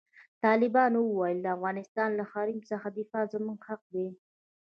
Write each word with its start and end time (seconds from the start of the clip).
طالبانو 0.43 0.99
وویل، 1.03 1.37
د 1.41 1.47
افغانستان 1.55 2.09
له 2.19 2.23
حریم 2.31 2.59
څخه 2.71 2.87
دفاع 2.99 3.23
زموږ 3.33 3.59
حق 3.67 3.81
دی. 3.93 4.07